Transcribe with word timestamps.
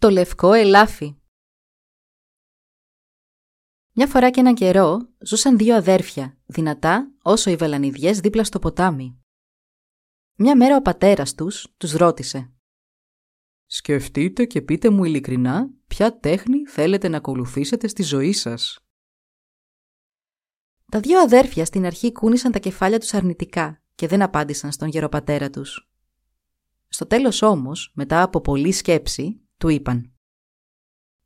Το 0.00 0.10
λευκό 0.10 0.52
ελάφι 0.52 1.16
Μια 3.92 4.06
φορά 4.06 4.30
και 4.30 4.40
έναν 4.40 4.54
καιρό 4.54 5.08
ζούσαν 5.18 5.56
δύο 5.56 5.76
αδέρφια, 5.76 6.38
δυνατά 6.46 7.12
όσο 7.22 7.50
οι 7.50 7.56
βελανιδιές 7.56 8.20
δίπλα 8.20 8.44
στο 8.44 8.58
ποτάμι. 8.58 9.20
Μια 10.36 10.56
μέρα 10.56 10.76
ο 10.76 10.82
πατέρας 10.82 11.34
τους 11.34 11.74
τους 11.76 11.92
ρώτησε 11.92 12.52
Σκεφτείτε 13.66 14.44
και 14.44 14.62
πείτε 14.62 14.90
μου 14.90 15.04
ειλικρινά 15.04 15.70
ποια 15.86 16.18
τέχνη 16.18 16.66
θέλετε 16.66 17.08
να 17.08 17.16
ακολουθήσετε 17.16 17.88
στη 17.88 18.02
ζωή 18.02 18.32
σας; 18.32 18.78
Τα 20.90 21.00
δύο 21.00 21.20
αδέρφια 21.20 21.64
στην 21.64 21.84
αρχή 21.84 22.12
κούνησαν 22.12 22.52
τα 22.52 22.58
κεφάλια 22.58 22.98
τους 22.98 23.14
αρνητικά 23.14 23.82
και 23.94 24.06
δεν 24.06 24.22
απάντησαν 24.22 24.72
στον 24.72 24.88
γεροπατέρα 24.88 25.50
τους. 25.50 25.90
Στο 26.88 27.06
τέλος 27.06 27.42
όμως, 27.42 27.92
μετά 27.94 28.22
από 28.22 28.40
πολλή 28.40 28.72
σκέψη, 28.72 29.44
του 29.60 29.68
είπαν 29.68 30.12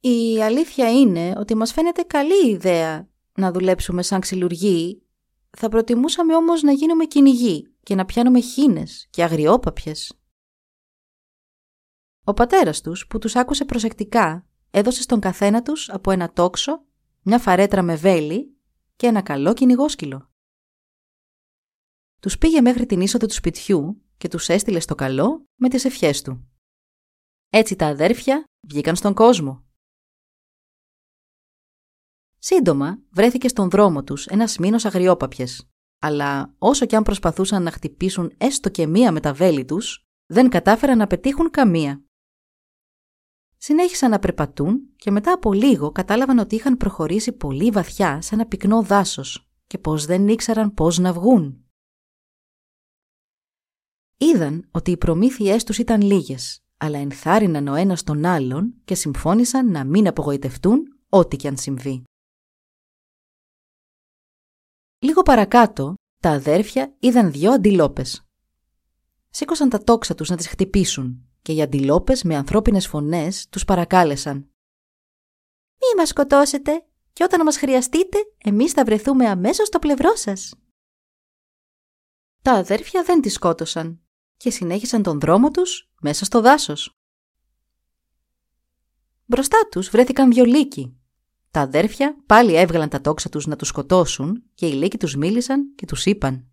«Η 0.01 0.43
αλήθεια 0.43 0.93
είναι 0.93 1.33
ότι 1.37 1.55
μας 1.55 1.73
φαίνεται 1.73 2.03
καλή 2.03 2.51
ιδέα 2.51 3.09
να 3.35 3.53
δουλέψουμε 3.53 4.03
σαν 4.03 4.21
ξυλουργοί. 4.21 5.03
Θα 5.51 5.69
προτιμούσαμε 5.69 6.35
όμως 6.37 6.63
να 6.63 6.73
γίνουμε 6.73 7.05
κυνηγοί 7.05 7.75
και 7.83 7.95
να 7.95 8.05
πιάνουμε 8.05 8.41
χήνες 8.41 9.07
και 9.11 9.23
αγριόπαπιες». 9.23 10.19
Ο 12.25 12.35
πατέρας 12.35 12.81
τους, 12.81 13.07
που 13.07 13.19
τους 13.19 13.37
άκουσε 13.37 13.65
προσεκτικά, 13.65 14.47
έδωσε 14.71 15.03
στον 15.03 15.21
καθένα 15.21 15.63
τους 15.63 15.91
από 15.91 16.11
ένα 16.11 16.33
τόξο, 16.33 16.85
μια 17.23 17.39
φαρέτρα 17.39 17.83
με 17.83 17.97
βέλη 17.97 18.57
και 18.97 19.07
ένα 19.07 19.23
καλό 19.23 19.55
κυνηγόσκυλο. 19.55 20.31
Τους 22.21 22.39
πήγε 22.39 22.61
μέχρι 22.61 22.87
την 22.87 23.01
είσοδο 23.01 23.27
του 23.27 23.35
σπιτιού 23.35 24.03
και 24.17 24.29
τους 24.29 24.49
έστειλε 24.49 24.81
στο 24.81 24.95
καλό 24.95 25.47
με 25.55 25.69
τις 25.69 25.85
ευχές 25.85 26.23
του. 26.23 26.49
Έτσι 27.57 27.77
τα 27.77 27.87
αδέρφια 27.87 28.45
βγήκαν 28.69 28.97
στον 28.97 29.15
κόσμο. 29.15 29.65
Σύντομα 32.39 32.99
βρέθηκε 33.11 33.49
στον 33.49 33.71
δρόμο 33.71 34.05
τους 34.05 34.27
ένας 34.27 34.59
μήνος 34.59 34.85
αγριόπαπιες, 34.85 35.69
αλλά 35.99 36.55
όσο 36.59 36.87
κι 36.87 36.97
αν 36.97 37.03
προσπαθούσαν 37.03 37.63
να 37.63 37.71
χτυπήσουν 37.71 38.35
έστω 38.39 38.69
και 38.69 38.87
μία 38.87 39.13
με 39.13 39.21
τα 39.21 39.33
βέλη 39.33 39.65
τους, 39.65 40.07
δεν 40.27 40.49
κατάφεραν 40.49 40.99
να 40.99 41.07
πετύχουν 41.07 41.51
καμία. 41.51 42.05
Συνέχισαν 43.57 44.11
να 44.11 44.19
περπατούν 44.19 44.95
και 44.97 45.11
μετά 45.11 45.33
από 45.33 45.53
λίγο 45.53 45.93
κατάλαβαν 45.93 46.39
ότι 46.39 46.55
είχαν 46.55 46.77
προχωρήσει 46.77 47.33
πολύ 47.33 47.71
βαθιά 47.71 48.21
σε 48.21 48.35
ένα 48.35 48.47
πυκνό 48.47 48.83
δάσος 48.83 49.51
και 49.67 49.79
πως 49.79 50.05
δεν 50.05 50.29
ήξεραν 50.29 50.75
πώς 50.75 50.99
να 50.99 51.13
βγουν. 51.13 51.65
Είδαν 54.17 54.69
ότι 54.71 54.91
οι 54.91 54.97
προμήθειές 54.97 55.65
τους 55.65 55.79
ήταν 55.79 56.01
λίγες, 56.01 56.64
αλλά 56.85 56.99
ενθάρρυναν 56.99 57.69
ο 57.69 57.75
ένας 57.75 58.03
τον 58.03 58.25
άλλον 58.25 58.75
και 58.85 58.95
συμφώνησαν 58.95 59.71
να 59.71 59.85
μην 59.85 60.07
απογοητευτούν 60.07 60.99
ό,τι 61.09 61.37
και 61.37 61.49
αν 61.49 61.57
συμβεί. 61.57 62.03
Λίγο 64.99 65.23
παρακάτω, 65.23 65.95
τα 66.23 66.31
αδέρφια 66.31 66.95
είδαν 66.99 67.33
δυο 67.33 67.53
αντιλόπες. 67.53 68.27
Σήκωσαν 69.31 69.69
τα 69.69 69.79
τόξα 69.79 70.15
τους 70.15 70.29
να 70.29 70.37
τις 70.37 70.49
χτυπήσουν 70.49 71.29
και 71.43 71.53
οι 71.53 71.63
αντιλόπες 71.63 72.23
με 72.23 72.37
ανθρώπινες 72.37 72.87
φωνές 72.87 73.49
τους 73.49 73.65
παρακάλεσαν. 73.65 74.37
«Μη 75.81 75.97
μας 75.97 76.09
σκοτώσετε 76.09 76.87
και 77.13 77.25
όταν 77.25 77.43
μας 77.43 77.57
χρειαστείτε, 77.57 78.19
εμείς 78.45 78.73
θα 78.73 78.85
βρεθούμε 78.85 79.27
αμέσως 79.27 79.67
στο 79.67 79.79
πλευρό 79.79 80.15
σας». 80.15 80.55
Τα 82.43 82.53
αδέρφια 82.53 83.03
δεν 83.03 83.21
τις 83.21 83.33
σκότωσαν 83.33 84.04
και 84.37 84.51
συνέχισαν 84.51 85.03
τον 85.03 85.21
δρόμο 85.21 85.51
τους 85.51 85.91
μέσα 86.01 86.25
στο 86.25 86.41
δάσος. 86.41 86.99
Μπροστά 89.25 89.59
τους 89.71 89.89
βρέθηκαν 89.89 90.33
δυο 90.33 90.45
λύκοι. 90.45 90.97
Τα 91.51 91.61
αδέρφια 91.61 92.17
πάλι 92.27 92.55
έβγαλαν 92.55 92.89
τα 92.89 93.01
τόξα 93.01 93.29
τους 93.29 93.47
να 93.47 93.57
τους 93.57 93.69
σκοτώσουν 93.69 94.43
και 94.55 94.67
οι 94.67 94.73
λύκοι 94.73 94.97
τους 94.97 95.17
μίλησαν 95.17 95.75
και 95.75 95.87
τους 95.87 96.07
είπαν 96.07 96.49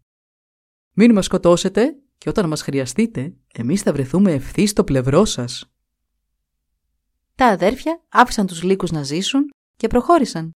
«Μην 0.94 1.14
μας 1.14 1.26
σκοτώσετε 1.26 1.96
και 2.18 2.30
όταν 2.30 2.48
μας 2.48 2.62
χρειαστείτε, 2.62 3.36
εμείς 3.54 3.82
θα 3.82 3.94
βρεθούμε 3.94 4.32
ευθύς 4.32 4.70
στο 4.70 4.84
πλευρό 4.84 5.26
σας». 5.26 5.74
Τα 7.36 7.46
αδέρφια 7.46 8.04
άφησαν 8.10 8.48
τους 8.48 8.64
λύκους 8.64 8.92
να 8.92 9.04
ζήσουν 9.04 9.50
και 9.76 9.88
προχώρησαν. 9.88 10.52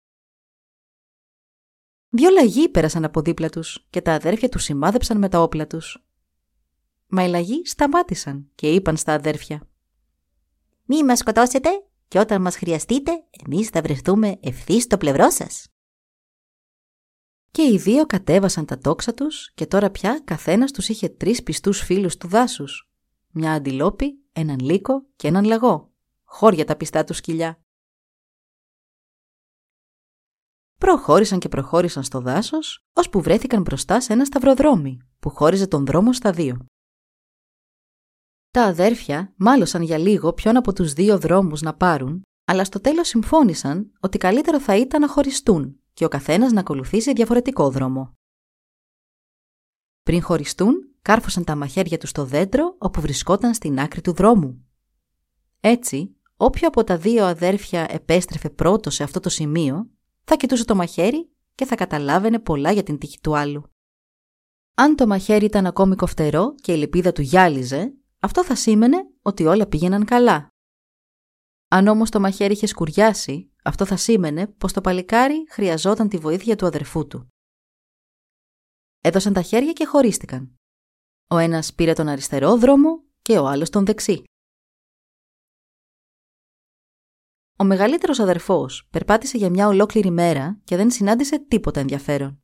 Δυο 2.09 2.29
λαγοί 2.29 2.69
πέρασαν 2.69 3.03
από 3.03 3.21
δίπλα 3.21 3.49
τους 3.49 3.87
και 3.89 4.01
τα 4.01 4.13
αδέρφια 4.13 4.49
τους 4.49 4.63
σημάδεψαν 4.63 5.17
με 5.17 5.29
τα 5.29 5.41
όπλα 5.41 5.67
τους. 5.67 6.05
Μα 7.15 7.23
οι 7.23 7.29
λαγοί 7.29 7.65
σταμάτησαν 7.65 8.49
και 8.55 8.73
είπαν 8.73 8.97
στα 8.97 9.13
αδέρφια 9.13 9.67
«Μη 10.85 11.03
μας 11.03 11.19
σκοτώσετε 11.19 11.69
και 12.07 12.19
όταν 12.19 12.41
μας 12.41 12.55
χρειαστείτε, 12.55 13.11
εμείς 13.45 13.67
θα 13.67 13.81
βρεθούμε 13.81 14.37
ευθύς 14.41 14.83
στο 14.83 14.97
πλευρό 14.97 15.29
σας». 15.29 15.67
Και 17.51 17.61
οι 17.61 17.77
δύο 17.77 18.05
κατέβασαν 18.05 18.65
τα 18.65 18.77
τόξα 18.77 19.13
τους 19.13 19.51
και 19.53 19.65
τώρα 19.65 19.89
πια 19.89 20.21
καθένας 20.23 20.71
τους 20.71 20.89
είχε 20.89 21.09
τρεις 21.09 21.43
πιστούς 21.43 21.79
φίλους 21.79 22.17
του 22.17 22.27
δάσους. 22.27 22.91
Μια 23.31 23.53
αντιλόπη, 23.53 24.23
έναν 24.31 24.59
λύκο 24.59 25.05
και 25.15 25.27
έναν 25.27 25.43
λαγό. 25.45 25.91
Χώρια 26.23 26.65
τα 26.65 26.75
πιστά 26.75 27.03
τους 27.03 27.17
σκυλιά. 27.17 27.63
Προχώρησαν 30.79 31.39
και 31.39 31.49
προχώρησαν 31.49 32.03
στο 32.03 32.21
δάσος, 32.21 32.85
ώσπου 32.93 33.21
βρέθηκαν 33.21 33.61
μπροστά 33.61 34.01
σε 34.01 34.13
ένα 34.13 34.25
σταυροδρόμι 34.25 34.97
που 35.19 35.29
χώριζε 35.29 35.67
τον 35.67 35.85
δρόμο 35.85 36.13
στα 36.13 36.31
δύο. 36.31 36.65
Τα 38.53 38.63
αδέρφια 38.63 39.33
μάλωσαν 39.35 39.81
για 39.81 39.97
λίγο 39.97 40.33
ποιον 40.33 40.57
από 40.57 40.73
τους 40.73 40.93
δύο 40.93 41.19
δρόμους 41.19 41.61
να 41.61 41.73
πάρουν, 41.73 42.21
αλλά 42.45 42.63
στο 42.63 42.81
τέλος 42.81 43.07
συμφώνησαν 43.07 43.91
ότι 43.99 44.17
καλύτερο 44.17 44.59
θα 44.59 44.77
ήταν 44.77 45.01
να 45.01 45.07
χωριστούν 45.07 45.79
και 45.93 46.05
ο 46.05 46.07
καθένας 46.07 46.51
να 46.51 46.59
ακολουθήσει 46.59 47.13
διαφορετικό 47.13 47.69
δρόμο. 47.69 48.13
Πριν 50.03 50.21
χωριστούν, 50.21 50.75
κάρφωσαν 51.01 51.43
τα 51.43 51.55
μαχαίρια 51.55 51.97
τους 51.97 52.09
στο 52.09 52.25
δέντρο 52.25 52.75
όπου 52.77 53.01
βρισκόταν 53.01 53.53
στην 53.53 53.79
άκρη 53.79 54.01
του 54.01 54.13
δρόμου. 54.13 54.65
Έτσι, 55.59 56.15
όποιο 56.35 56.67
από 56.67 56.83
τα 56.83 56.97
δύο 56.97 57.25
αδέρφια 57.25 57.87
επέστρεφε 57.89 58.49
πρώτο 58.49 58.89
σε 58.89 59.03
αυτό 59.03 59.19
το 59.19 59.29
σημείο, 59.29 59.89
θα 60.23 60.35
κοιτούσε 60.35 60.65
το 60.65 60.75
μαχαίρι 60.75 61.31
και 61.55 61.65
θα 61.65 61.75
καταλάβαινε 61.75 62.39
πολλά 62.39 62.71
για 62.71 62.83
την 62.83 62.97
τύχη 62.97 63.19
του 63.19 63.37
άλλου. 63.37 63.63
Αν 64.73 64.95
το 64.95 65.07
μαχαίρι 65.07 65.45
ήταν 65.45 65.65
ακόμη 65.65 65.95
κοφτερό 65.95 66.55
και 66.55 66.73
η 66.73 66.77
λεπίδα 66.77 67.11
του 67.11 67.21
γυάλιζε, 67.21 67.93
αυτό 68.23 68.45
θα 68.45 68.55
σήμαινε 68.55 68.97
ότι 69.21 69.45
όλα 69.45 69.67
πήγαιναν 69.67 70.05
καλά. 70.05 70.47
Αν 71.67 71.87
όμως 71.87 72.09
το 72.09 72.19
μαχαίρι 72.19 72.53
είχε 72.53 72.65
σκουριάσει, 72.65 73.51
αυτό 73.63 73.85
θα 73.85 73.97
σήμαινε 73.97 74.47
πως 74.47 74.73
το 74.73 74.81
παλικάρι 74.81 75.47
χρειαζόταν 75.49 76.09
τη 76.09 76.17
βοήθεια 76.17 76.55
του 76.55 76.65
αδερφού 76.65 77.07
του. 77.07 77.27
Έδωσαν 79.01 79.33
τα 79.33 79.41
χέρια 79.41 79.73
και 79.73 79.85
χωρίστηκαν. 79.85 80.55
Ο 81.27 81.37
ένας 81.37 81.73
πήρε 81.73 81.93
τον 81.93 82.07
αριστερό 82.07 82.57
δρόμο 82.57 83.03
και 83.21 83.37
ο 83.37 83.47
άλλος 83.47 83.69
τον 83.69 83.85
δεξί. 83.85 84.23
Ο 87.57 87.63
μεγαλύτερος 87.63 88.19
αδερφός 88.19 88.87
περπάτησε 88.89 89.37
για 89.37 89.49
μια 89.49 89.67
ολόκληρη 89.67 90.11
μέρα 90.11 90.59
και 90.63 90.75
δεν 90.75 90.91
συνάντησε 90.91 91.39
τίποτα 91.39 91.79
ενδιαφέρον. 91.79 92.43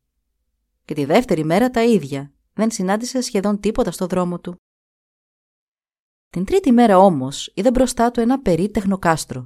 Και 0.86 0.94
τη 0.94 1.06
δεύτερη 1.06 1.44
μέρα 1.44 1.70
τα 1.70 1.84
ίδια, 1.84 2.34
δεν 2.54 2.72
συνάντησε 2.72 3.22
σχεδόν 3.22 3.60
τίποτα 3.60 3.92
στο 3.92 4.08
δρόμο 4.08 4.40
του. 4.40 4.56
Την 6.30 6.46
τρίτη 6.46 6.72
μέρα 6.72 6.98
όμως 6.98 7.52
είδε 7.56 7.72
μπροστά 7.72 8.12
του 8.12 8.20
ένα 8.20 8.42
περίτεχνο 8.42 8.98
κάστρο. 8.98 9.46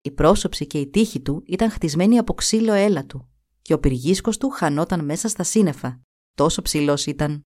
Η 0.00 0.10
πρόσωψη 0.10 0.66
και 0.66 0.80
η 0.80 0.90
τύχη 0.90 1.20
του 1.20 1.42
ήταν 1.46 1.70
χτισμένη 1.70 2.18
από 2.18 2.34
ξύλο 2.34 2.72
έλατου 2.72 3.28
και 3.62 3.74
ο 3.74 3.78
πυργίσκος 3.78 4.38
του 4.38 4.48
χανόταν 4.48 5.04
μέσα 5.04 5.28
στα 5.28 5.42
σύννεφα. 5.42 6.00
Τόσο 6.34 6.62
ψηλός 6.62 7.06
ήταν. 7.06 7.42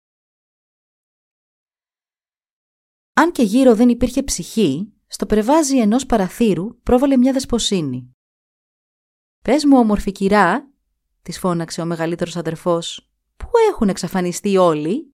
Αν 3.12 3.32
και 3.32 3.42
γύρω 3.42 3.74
δεν 3.74 3.88
υπήρχε 3.88 4.22
ψυχή, 4.22 4.92
στο 5.06 5.26
περβάζι 5.26 5.78
ενός 5.78 6.06
παραθύρου 6.06 6.80
πρόβαλε 6.80 7.16
μια 7.16 7.32
δεσποσίνη. 7.32 8.12
«Πες 9.44 9.64
μου, 9.64 9.78
όμορφη 9.78 10.12
κυρά», 10.12 10.72
της 11.22 11.38
φώναξε 11.38 11.80
ο 11.80 11.84
μεγαλύτερος 11.84 12.36
αδερφός, 12.36 13.12
«πού 13.36 13.50
έχουν 13.70 13.88
εξαφανιστεί 13.88 14.56
όλοι» 14.56 15.11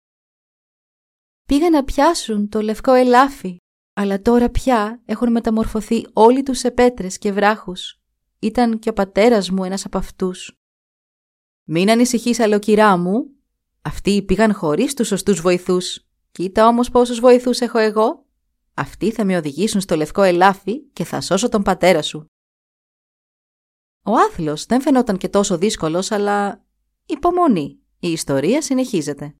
πήγαν 1.48 1.70
να 1.70 1.84
πιάσουν 1.84 2.48
το 2.48 2.60
λευκό 2.60 2.92
ελάφι, 2.92 3.56
Αλλά 3.92 4.22
τώρα 4.22 4.50
πια 4.50 5.02
έχουν 5.04 5.30
μεταμορφωθεί 5.30 6.06
όλοι 6.12 6.42
τους 6.42 6.58
σε 6.58 6.70
πέτρες 6.70 7.18
και 7.18 7.32
βράχους. 7.32 8.00
Ήταν 8.38 8.78
και 8.78 8.88
ο 8.88 8.92
πατέρας 8.92 9.50
μου 9.50 9.64
ένας 9.64 9.84
από 9.84 9.98
αυτούς. 9.98 10.52
«Μην 11.64 11.90
ανησυχείς, 11.90 12.40
αλλοκυρά 12.40 12.96
μου. 12.96 13.30
Αυτοί 13.82 14.22
πήγαν 14.22 14.54
χωρίς 14.54 14.94
τους 14.94 15.06
σωστούς 15.06 15.40
βοηθούς. 15.40 16.06
Κοίτα 16.30 16.66
όμως 16.66 16.90
πόσους 16.90 17.20
βοηθούς 17.20 17.60
έχω 17.60 17.78
εγώ. 17.78 18.26
Αυτοί 18.74 19.12
θα 19.12 19.24
με 19.24 19.36
οδηγήσουν 19.36 19.80
στο 19.80 19.96
λευκό 19.96 20.22
ελάφι 20.22 20.80
και 20.80 21.04
θα 21.04 21.20
σώσω 21.20 21.48
τον 21.48 21.62
πατέρα 21.62 22.02
σου». 22.02 22.26
Ο 24.04 24.12
άθλος 24.12 24.66
δεν 24.66 24.80
φαινόταν 24.80 25.16
και 25.16 25.28
τόσο 25.28 25.58
δύσκολος, 25.58 26.10
αλλά 26.10 26.64
υπομονή. 27.06 27.78
Η 28.00 28.10
ιστορία 28.10 28.62
συνεχίζεται. 28.62 29.37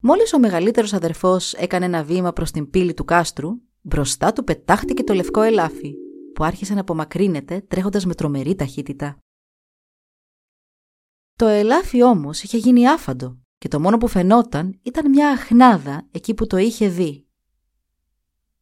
Μόλις 0.00 0.32
ο 0.32 0.38
μεγαλύτερος 0.38 0.92
αδερφός 0.92 1.52
έκανε 1.52 1.84
ένα 1.84 2.04
βήμα 2.04 2.32
προς 2.32 2.50
την 2.50 2.70
πύλη 2.70 2.94
του 2.94 3.04
κάστρου, 3.04 3.50
μπροστά 3.80 4.32
του 4.32 4.44
πετάχτηκε 4.44 5.02
το 5.02 5.14
λευκό 5.14 5.40
ελάφι, 5.40 5.94
που 6.34 6.44
άρχισε 6.44 6.74
να 6.74 6.80
απομακρύνεται 6.80 7.60
τρέχοντας 7.60 8.06
με 8.06 8.14
τρομερή 8.14 8.54
ταχύτητα. 8.54 9.18
Το 11.36 11.46
ελάφι 11.46 12.02
όμως 12.02 12.42
είχε 12.42 12.56
γίνει 12.56 12.88
άφαντο 12.88 13.38
και 13.58 13.68
το 13.68 13.80
μόνο 13.80 13.96
που 13.96 14.08
φαινόταν 14.08 14.78
ήταν 14.82 15.10
μια 15.10 15.30
αχνάδα 15.30 16.08
εκεί 16.10 16.34
που 16.34 16.46
το 16.46 16.56
είχε 16.56 16.88
δει. 16.88 17.26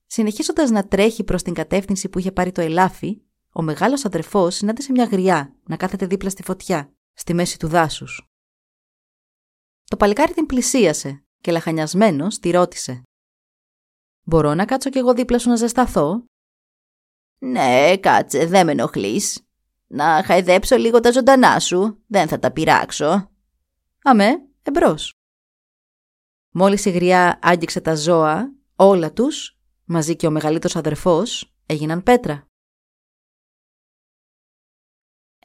Συνεχίζοντας 0.06 0.70
να 0.70 0.88
τρέχει 0.88 1.24
προς 1.24 1.42
την 1.42 1.54
κατεύθυνση 1.54 2.08
που 2.08 2.18
είχε 2.18 2.32
πάρει 2.32 2.52
το 2.52 2.60
ελάφι, 2.60 3.22
ο 3.52 3.62
μεγάλος 3.62 4.04
αδερφός 4.04 4.54
συνάντησε 4.54 4.92
μια 4.92 5.04
γριά 5.04 5.56
να 5.66 5.76
κάθεται 5.76 6.06
δίπλα 6.06 6.30
στη 6.30 6.42
φωτιά, 6.42 6.92
στη 7.12 7.34
μέση 7.34 7.58
του 7.58 7.68
δάσους. 7.68 8.33
Το 9.84 9.96
παλικάρι 9.96 10.32
την 10.32 10.46
πλησίασε 10.46 11.24
και 11.40 11.52
λαχανιασμένος 11.52 12.38
τη 12.38 12.50
ρώτησε. 12.50 13.02
«Μπορώ 14.22 14.54
να 14.54 14.64
κάτσω 14.64 14.90
κι 14.90 14.98
εγώ 14.98 15.14
δίπλα 15.14 15.38
σου 15.38 15.48
να 15.48 15.56
ζεσταθώ» 15.56 16.24
«Ναι, 17.38 17.96
κάτσε, 17.96 18.46
δεν 18.46 18.66
με 18.66 18.72
ενοχλείς. 18.72 19.42
Να 19.86 20.22
χαϊδέψω 20.24 20.76
λίγο 20.76 21.00
τα 21.00 21.10
ζωντανά 21.12 21.60
σου, 21.60 22.02
δεν 22.06 22.28
θα 22.28 22.38
τα 22.38 22.50
πειράξω». 22.52 23.30
«Αμέ, 24.02 24.30
εμπρός». 24.62 25.12
Μόλις 26.50 26.84
η 26.84 26.90
γριά 26.90 27.38
άγγιξε 27.42 27.80
τα 27.80 27.94
ζώα, 27.94 28.54
όλα 28.76 29.12
τους, 29.12 29.58
μαζί 29.84 30.16
και 30.16 30.26
ο 30.26 30.30
μεγαλύτερος 30.30 30.76
αδερφός, 30.76 31.54
έγιναν 31.66 32.02
πέτρα. 32.02 32.46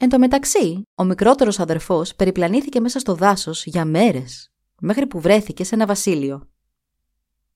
Εν 0.02 0.08
τω 0.08 0.18
μεταξύ, 0.18 0.82
ο 0.94 1.04
μικρότερος 1.04 1.58
αδερφός 1.60 2.14
περιπλανήθηκε 2.14 2.80
μέσα 2.80 2.98
στο 2.98 3.14
δάσος 3.14 3.64
για 3.64 3.84
μέρες, 3.84 4.52
μέχρι 4.80 5.06
που 5.06 5.20
βρέθηκε 5.20 5.64
σε 5.64 5.74
ένα 5.74 5.86
βασίλειο. 5.86 6.50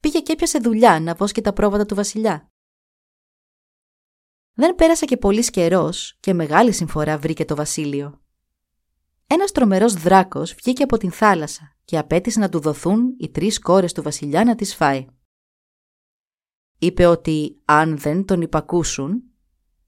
Πήγε 0.01 0.21
και 0.21 0.33
έπιασε 0.33 0.59
δουλειά 0.59 1.01
να 1.01 1.15
βόσκει 1.15 1.41
τα 1.41 1.53
πρόβατα 1.53 1.87
του 1.87 1.95
βασιλιά. 1.95 2.51
Δεν 4.55 4.75
πέρασε 4.75 5.05
και 5.05 5.17
πολύς 5.17 5.51
καιρός 5.51 6.17
και 6.21 6.35
μεγάλη 6.35 6.73
συμφορά 6.73 7.19
βρήκε 7.19 7.45
το 7.45 7.55
βασίλειο. 7.55 8.23
Ένας 9.27 9.53
τρομερός 9.53 9.95
δράκος 9.95 10.55
βγήκε 10.55 10.83
από 10.83 10.97
την 10.97 11.11
θάλασσα 11.11 11.77
και 11.85 11.99
απέτησε 11.99 12.39
να 12.39 12.49
του 12.49 12.61
δοθούν 12.61 13.15
οι 13.19 13.31
τρεις 13.31 13.59
κόρες 13.59 13.93
του 13.93 14.03
βασιλιά 14.03 14.45
να 14.45 14.55
τις 14.55 14.75
φάει. 14.75 15.07
Είπε 16.79 17.07
ότι 17.07 17.61
αν 17.65 17.99
δεν 17.99 18.25
τον 18.25 18.41
υπακούσουν, 18.41 19.23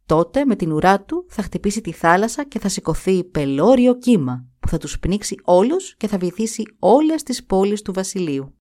τότε 0.06 0.44
με 0.44 0.56
την 0.56 0.73
ουρά 0.73 1.05
του 1.05 1.26
θα 1.29 1.43
χτυπήσει 1.43 1.81
τη 1.81 1.93
θάλασσα 1.93 2.44
και 2.44 2.58
θα 2.58 2.69
σηκωθεί 2.69 3.25
πελώριο 3.25 3.99
κύμα 3.99 4.47
που 4.61 4.69
θα 4.69 4.79
τους 4.79 4.99
πνίξει 4.99 5.41
όλους 5.43 5.97
και 5.97 6.08
θα 6.08 6.19
βυθίσει 6.19 6.62
όλες 6.79 7.23
τις 7.23 7.44
πόλεις 7.44 7.82
του 7.82 7.93
βασιλείου. 7.93 8.61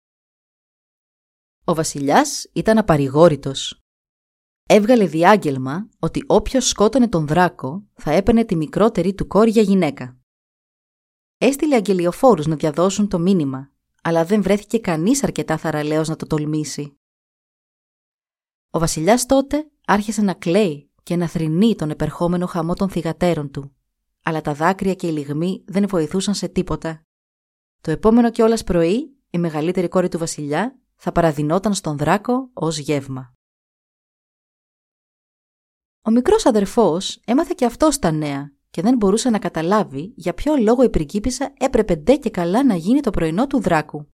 Ο 1.65 1.73
βασιλιάς 1.73 2.49
ήταν 2.53 2.77
απαρηγόρητος. 2.77 3.79
Έβγαλε 4.69 5.05
διάγγελμα 5.05 5.89
ότι 5.99 6.23
όποιος 6.27 6.67
σκότωνε 6.67 7.07
τον 7.07 7.27
δράκο 7.27 7.87
θα 7.93 8.11
έπαιρνε 8.11 8.45
τη 8.45 8.55
μικρότερη 8.55 9.13
του 9.13 9.27
κόρη 9.27 9.49
για 9.49 9.61
γυναίκα. 9.61 10.17
Έστειλε 11.37 11.75
αγγελιοφόρους 11.75 12.45
να 12.45 12.55
διαδώσουν 12.55 13.07
το 13.07 13.19
μήνυμα, 13.19 13.71
αλλά 14.01 14.25
δεν 14.25 14.41
βρέθηκε 14.41 14.79
κανείς 14.79 15.23
αρκετά 15.23 15.57
θαραλέος 15.57 16.07
να 16.07 16.15
το 16.15 16.27
τολμήσει. 16.27 16.97
Ο 18.69 18.79
βασιλιάς 18.79 19.25
τότε 19.25 19.71
άρχισε 19.85 20.21
να 20.21 20.33
κλαίει 20.33 20.89
και 21.05 21.15
να 21.15 21.27
θρυνεί 21.27 21.75
τον 21.75 21.89
επερχόμενο 21.89 22.45
χαμό 22.45 22.73
των 22.73 22.89
θυγατέρων 22.89 23.51
του. 23.51 23.75
Αλλά 24.23 24.41
τα 24.41 24.53
δάκρυα 24.53 24.93
και 24.93 25.07
οι 25.07 25.11
λιγμοί 25.11 25.63
δεν 25.67 25.87
βοηθούσαν 25.87 26.33
σε 26.33 26.47
τίποτα. 26.47 27.05
Το 27.81 27.91
επόμενο 27.91 28.31
κιόλας 28.31 28.63
πρωί, 28.63 29.17
η 29.29 29.37
μεγαλύτερη 29.37 29.87
κόρη 29.87 30.09
του 30.09 30.17
βασιλιά 30.17 30.79
θα 30.95 31.11
παραδεινόταν 31.11 31.73
στον 31.73 31.97
δράκο 31.97 32.49
ως 32.53 32.77
γεύμα. 32.77 33.33
Ο 36.01 36.11
μικρός 36.11 36.45
αδερφός 36.45 37.21
έμαθε 37.25 37.53
και 37.55 37.65
αυτός 37.65 37.99
τα 37.99 38.11
νέα 38.11 38.53
και 38.69 38.81
δεν 38.81 38.95
μπορούσε 38.95 39.29
να 39.29 39.39
καταλάβει 39.39 40.13
για 40.15 40.33
ποιο 40.33 40.55
λόγο 40.55 40.83
η 40.83 40.89
πριγκίπισσα 40.89 41.53
έπρεπε 41.57 41.95
ντε 41.95 42.15
και 42.15 42.29
καλά 42.29 42.63
να 42.63 42.75
γίνει 42.75 42.99
το 42.99 43.09
πρωινό 43.09 43.47
του 43.47 43.61
δράκου. 43.61 44.09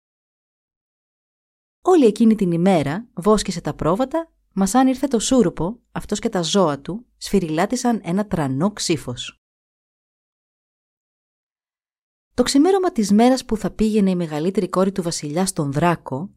Όλη 1.82 2.06
εκείνη 2.06 2.36
την 2.36 2.52
ημέρα 2.52 3.08
βόσκησε 3.14 3.62
τα 3.62 3.74
πρόβατα 3.74 4.32
Μας 4.54 4.74
αν 4.74 4.88
ήρθε 4.88 5.08
το 5.08 5.20
σούρουπο, 5.20 5.80
αυτός 5.92 6.20
και 6.20 6.30
τα 6.30 6.42
ζώα 6.42 6.80
του 6.80 7.06
σφυριλάτησαν 7.18 8.02
ένα 8.04 8.28
τρανό 8.28 8.72
ξύφος. 8.72 9.42
Το 12.34 12.44
ξημέρωμα 12.44 12.92
της 12.92 13.12
μέρας 13.12 13.46
που 13.46 13.58
θα 13.58 13.72
πήγαινε 13.72 14.10
η 14.10 14.16
μεγαλύτερη 14.16 14.70
κόρη 14.70 14.92
του 14.92 15.02
βασιλιά 15.02 15.46
στον 15.46 15.72
Δράκο, 15.72 16.30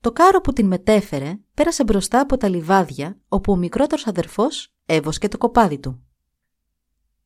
το 0.00 0.12
κάρο 0.12 0.40
που 0.40 0.52
την 0.52 0.66
μετέφερε 0.66 1.38
πέρασε 1.54 1.84
μπροστά 1.84 2.20
από 2.20 2.36
τα 2.36 2.48
λιβάδια 2.48 3.20
όπου 3.28 3.52
ο 3.52 3.56
μικρότερος 3.56 4.06
αδερφός 4.06 4.74
έβοσκε 4.86 5.28
το 5.28 5.38
κοπάδι 5.38 5.78
του. 5.78 6.06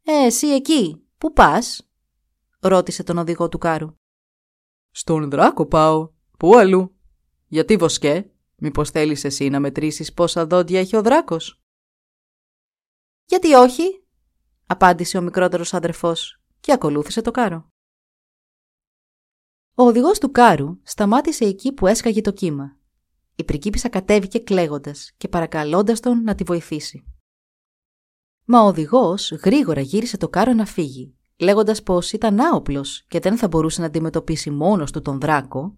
«Ε, 0.02 0.24
εσύ 0.24 0.46
εκεί, 0.46 1.02
πού 1.18 1.32
πας» 1.32 1.88
ρώτησε 2.60 3.02
τον 3.02 3.18
οδηγό 3.18 3.48
του 3.48 3.58
κάρου. 3.58 3.94
«Στον 4.90 5.30
Δράκο 5.30 5.66
πάω. 5.66 6.10
Πού 6.38 6.56
αλλού. 6.56 6.96
Γιατί 7.46 7.76
βοσκέ» 7.76 8.29
Μήπως 8.62 8.90
θέλεις 8.90 9.24
εσύ 9.24 9.48
να 9.48 9.60
μετρήσεις 9.60 10.12
πόσα 10.12 10.46
δόντια 10.46 10.80
έχει 10.80 10.96
ο 10.96 11.02
δράκος; 11.02 11.62
Γιατί 13.24 13.54
όχι, 13.54 14.04
απάντησε 14.66 15.18
ο 15.18 15.20
μικρότερος 15.20 15.74
αδερφός 15.74 16.42
και 16.60 16.72
ακολούθησε 16.72 17.20
το 17.20 17.30
κάρο. 17.30 17.68
Ο 19.74 19.82
οδηγός 19.82 20.18
του 20.18 20.30
κάρου 20.30 20.78
σταμάτησε 20.82 21.44
εκεί 21.44 21.72
που 21.72 21.86
έσκαγε 21.86 22.20
το 22.20 22.32
κύμα. 22.32 22.76
Η 23.34 23.44
πρικίπισσα 23.44 23.88
κατέβηκε 23.88 24.38
κλαίγοντας 24.38 25.12
και 25.16 25.28
παρακαλώντας 25.28 26.00
τον 26.00 26.22
να 26.22 26.34
τη 26.34 26.44
βοηθήσει. 26.44 27.04
Μα 28.44 28.60
ο 28.60 28.66
οδηγός 28.66 29.30
γρήγορα 29.30 29.80
γύρισε 29.80 30.16
το 30.16 30.28
κάρο 30.28 30.52
να 30.52 30.66
φύγει, 30.66 31.18
λέγοντας 31.38 31.82
πως 31.82 32.12
ήταν 32.12 32.40
άοπλος 32.40 33.04
και 33.08 33.20
δεν 33.20 33.36
θα 33.36 33.48
μπορούσε 33.48 33.80
να 33.80 33.86
αντιμετωπίσει 33.86 34.50
μόνος 34.50 34.92
του 34.92 35.02
τον 35.02 35.20
δράκο 35.20 35.74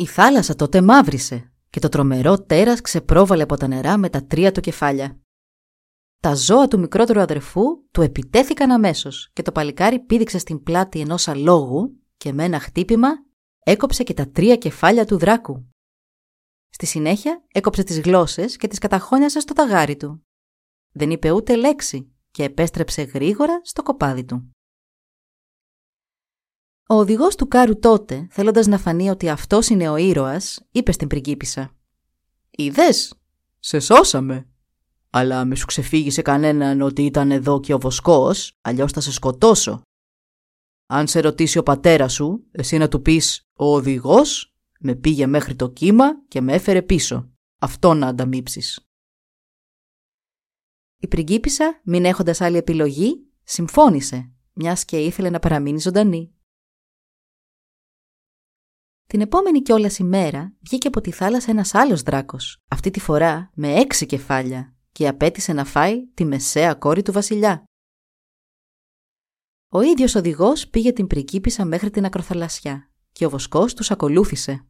η 0.00 0.06
θάλασσα 0.06 0.54
τότε 0.54 0.80
μαύρισε 0.80 1.52
και 1.70 1.80
το 1.80 1.88
τρομερό 1.88 2.42
τέρας 2.42 2.80
ξεπρόβαλε 2.80 3.42
από 3.42 3.56
τα 3.56 3.66
νερά 3.66 3.98
με 3.98 4.08
τα 4.08 4.26
τρία 4.26 4.52
του 4.52 4.60
κεφάλια. 4.60 5.20
Τα 6.20 6.34
ζώα 6.34 6.68
του 6.68 6.78
μικρότερου 6.78 7.20
αδερφού 7.20 7.62
του 7.90 8.02
επιτέθηκαν 8.02 8.70
αμέσως 8.70 9.30
και 9.32 9.42
το 9.42 9.52
παλικάρι 9.52 10.00
πήδηξε 10.00 10.38
στην 10.38 10.62
πλάτη 10.62 11.00
ενός 11.00 11.28
αλόγου 11.28 12.00
και 12.16 12.32
με 12.32 12.44
ένα 12.44 12.60
χτύπημα 12.60 13.08
έκοψε 13.58 14.02
και 14.02 14.14
τα 14.14 14.30
τρία 14.30 14.56
κεφάλια 14.56 15.06
του 15.06 15.18
δράκου. 15.18 15.66
Στη 16.68 16.86
συνέχεια 16.86 17.44
έκοψε 17.52 17.82
τις 17.82 18.00
γλώσσες 18.00 18.56
και 18.56 18.68
τις 18.68 18.78
καταχώνιασε 18.78 19.40
στο 19.40 19.52
ταγάρι 19.52 19.96
του. 19.96 20.26
Δεν 20.92 21.10
είπε 21.10 21.30
ούτε 21.30 21.56
λέξη 21.56 22.12
και 22.30 22.44
επέστρεψε 22.44 23.02
γρήγορα 23.02 23.60
στο 23.62 23.82
κοπάδι 23.82 24.24
του. 24.24 24.50
Ο 26.90 26.94
οδηγός 26.94 27.34
του 27.34 27.48
κάρου 27.48 27.78
τότε, 27.78 28.26
θέλοντας 28.30 28.66
να 28.66 28.78
φανεί 28.78 29.10
ότι 29.10 29.28
αυτός 29.28 29.68
είναι 29.68 29.88
ο 29.88 29.96
ήρωας, 29.96 30.66
είπε 30.70 30.92
στην 30.92 31.08
πριγκίπισσα. 31.08 31.76
«Είδες, 32.50 33.14
σε 33.58 33.78
σώσαμε. 33.78 34.48
Αλλά 35.10 35.44
με 35.44 35.54
σου 35.54 35.66
ξεφύγει 35.66 36.22
κανέναν 36.22 36.80
ότι 36.80 37.04
ήταν 37.04 37.30
εδώ 37.30 37.60
και 37.60 37.74
ο 37.74 37.78
βοσκός, 37.78 38.52
αλλιώς 38.60 38.92
θα 38.92 39.00
σε 39.00 39.12
σκοτώσω. 39.12 39.82
Αν 40.86 41.06
σε 41.06 41.20
ρωτήσει 41.20 41.58
ο 41.58 41.62
πατέρας 41.62 42.12
σου, 42.12 42.44
εσύ 42.50 42.78
να 42.78 42.88
του 42.88 43.02
πεις 43.02 43.48
«Ο 43.52 43.74
οδηγός 43.74 44.54
με 44.80 44.94
πήγε 44.94 45.26
μέχρι 45.26 45.54
το 45.54 45.70
κύμα 45.70 46.24
και 46.28 46.40
με 46.40 46.52
έφερε 46.52 46.82
πίσω. 46.82 47.30
Αυτό 47.58 47.94
να 47.94 48.06
ανταμείψεις». 48.06 48.88
Η 50.98 51.08
πριγκίπισσα, 51.08 51.80
μην 51.84 52.04
έχοντας 52.04 52.40
άλλη 52.40 52.56
επιλογή, 52.56 53.26
συμφώνησε, 53.42 54.32
μιας 54.52 54.84
και 54.84 54.98
ήθελε 54.98 55.30
να 55.30 55.38
παραμείνει 55.38 55.80
ζωντανή. 55.80 56.32
Την 59.08 59.20
επόμενη 59.20 59.62
κιόλας 59.62 59.98
ημέρα 59.98 60.54
βγήκε 60.60 60.86
από 60.86 61.00
τη 61.00 61.10
θάλασσα 61.10 61.50
ένας 61.50 61.74
άλλος 61.74 62.02
δράκος, 62.02 62.62
αυτή 62.68 62.90
τη 62.90 63.00
φορά 63.00 63.50
με 63.54 63.74
έξι 63.74 64.06
κεφάλια 64.06 64.76
και 64.92 65.08
απέτησε 65.08 65.52
να 65.52 65.64
φάει 65.64 66.06
τη 66.06 66.24
μεσαία 66.24 66.74
κόρη 66.74 67.02
του 67.02 67.12
βασιλιά. 67.12 67.64
Ο 69.68 69.80
ίδιος 69.80 70.14
οδηγός 70.14 70.68
πήγε 70.68 70.92
την 70.92 71.06
πρικίπισσα 71.06 71.64
μέχρι 71.64 71.90
την 71.90 72.04
ακροθαλασσιά 72.04 72.90
και 73.12 73.26
ο 73.26 73.30
βοσκός 73.30 73.74
τους 73.74 73.90
ακολούθησε. 73.90 74.66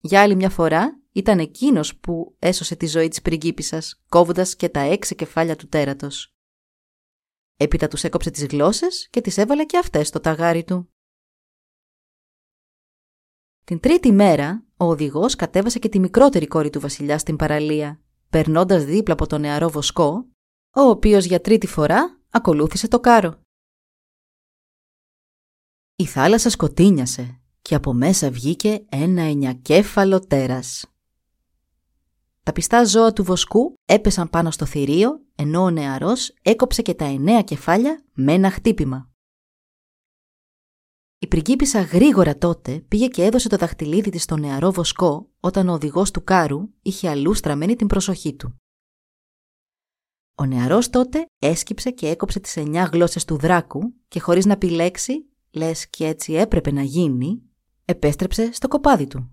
Για 0.00 0.22
άλλη 0.22 0.34
μια 0.34 0.50
φορά 0.50 1.00
ήταν 1.12 1.38
εκείνος 1.38 1.96
που 1.96 2.36
έσωσε 2.38 2.76
τη 2.76 2.86
ζωή 2.86 3.08
της 3.08 3.22
πριγκίπισσας, 3.22 4.02
κόβοντας 4.08 4.56
και 4.56 4.68
τα 4.68 4.80
έξι 4.80 5.14
κεφάλια 5.14 5.56
του 5.56 5.68
τέρατος. 5.68 6.34
Έπειτα 7.56 7.88
τους 7.88 8.04
έκοψε 8.04 8.30
τις 8.30 8.46
γλώσσες 8.46 9.08
και 9.10 9.20
τις 9.20 9.38
έβαλε 9.38 9.64
και 9.64 9.78
αυτές 9.78 10.08
στο 10.08 10.20
ταγάρι 10.20 10.64
του. 10.64 10.92
Την 13.68 13.80
τρίτη 13.80 14.12
μέρα, 14.12 14.64
ο 14.76 14.84
οδηγός 14.84 15.34
κατέβασε 15.34 15.78
και 15.78 15.88
τη 15.88 15.98
μικρότερη 15.98 16.46
κόρη 16.46 16.70
του 16.70 16.80
βασιλιά 16.80 17.18
στην 17.18 17.36
παραλία, 17.36 18.00
περνώντας 18.30 18.84
δίπλα 18.84 19.12
από 19.12 19.26
τον 19.26 19.40
νεαρό 19.40 19.68
βοσκό, 19.68 20.26
ο 20.74 20.80
οποίος 20.80 21.24
για 21.24 21.40
τρίτη 21.40 21.66
φορά 21.66 22.20
ακολούθησε 22.30 22.88
το 22.88 23.00
κάρο. 23.00 23.40
Η 25.96 26.04
θάλασσα 26.04 26.50
σκοτίνιασε 26.50 27.40
και 27.62 27.74
από 27.74 27.92
μέσα 27.92 28.30
βγήκε 28.30 28.84
ένα 28.88 29.22
εννιακέφαλο 29.22 30.20
τέρας. 30.20 30.84
Τα 32.42 32.52
πιστά 32.52 32.84
ζώα 32.84 33.12
του 33.12 33.24
βοσκού 33.24 33.74
έπεσαν 33.84 34.30
πάνω 34.30 34.50
στο 34.50 34.64
θηρίο, 34.66 35.20
ενώ 35.34 35.62
ο 35.62 35.70
νεαρός 35.70 36.34
έκοψε 36.42 36.82
και 36.82 36.94
τα 36.94 37.04
εννέα 37.04 37.42
κεφάλια 37.42 38.02
με 38.12 38.32
ένα 38.32 38.50
χτύπημα. 38.50 39.07
Η 41.20 41.26
πριγκίπισσα 41.26 41.80
γρήγορα 41.80 42.38
τότε 42.38 42.80
πήγε 42.88 43.06
και 43.08 43.24
έδωσε 43.24 43.48
το 43.48 43.56
δαχτυλίδι 43.56 44.10
της 44.10 44.22
στο 44.22 44.36
νεαρό 44.36 44.72
βοσκό 44.72 45.30
όταν 45.40 45.68
ο 45.68 45.72
οδηγός 45.72 46.10
του 46.10 46.24
κάρου 46.24 46.60
είχε 46.82 47.08
αλλού 47.08 47.34
στραμμένη 47.34 47.76
την 47.76 47.86
προσοχή 47.86 48.34
του. 48.34 48.56
Ο 50.34 50.44
νεαρός 50.46 50.90
τότε 50.90 51.26
έσκυψε 51.38 51.90
και 51.90 52.08
έκοψε 52.08 52.40
τις 52.40 52.56
εννιά 52.56 52.84
γλώσσες 52.84 53.24
του 53.24 53.36
δράκου 53.36 53.80
και 54.08 54.20
χωρίς 54.20 54.46
να 54.46 54.56
πει 54.56 54.70
λέξη, 54.70 55.12
λες 55.50 55.88
και 55.90 56.06
έτσι 56.06 56.32
έπρεπε 56.32 56.72
να 56.72 56.82
γίνει, 56.82 57.42
επέστρεψε 57.84 58.52
στο 58.52 58.68
κοπάδι 58.68 59.06
του. 59.06 59.30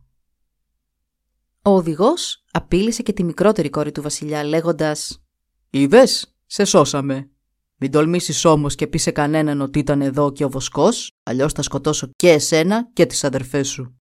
Ο 1.61 1.69
οδηγός 1.69 2.43
απείλησε 2.51 3.01
και 3.01 3.13
τη 3.13 3.23
μικρότερη 3.23 3.69
κόρη 3.69 3.91
του 3.91 4.01
βασιλιά 4.01 4.43
λέγοντας 4.43 5.23
«Είδες, 5.69 6.35
σε 6.45 6.65
σώσαμε. 6.65 7.29
Μην 7.77 7.91
τολμήσεις 7.91 8.45
όμως 8.45 8.75
και 8.75 8.87
πεις 8.87 9.01
σε 9.01 9.11
κανέναν 9.11 9.61
ότι 9.61 9.79
ήταν 9.79 10.01
εδώ 10.01 10.31
και 10.31 10.43
ο 10.43 10.49
βοσκός, 10.49 11.11
αλλιώς 11.23 11.53
θα 11.53 11.61
σκοτώσω 11.61 12.09
και 12.15 12.29
εσένα 12.29 12.89
και 12.93 13.05
τις 13.05 13.23
αδερφές 13.23 13.67
σου. 13.67 13.99